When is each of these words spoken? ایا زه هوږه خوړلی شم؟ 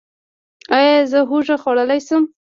ایا 0.77 0.95
زه 1.11 1.19
هوږه 1.29 1.55
خوړلی 1.61 1.99
شم؟ 2.07 2.23